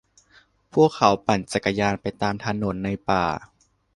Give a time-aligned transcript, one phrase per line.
[0.73, 3.25] พวกเขาปั่นจักรยานไปตามถนนในป่า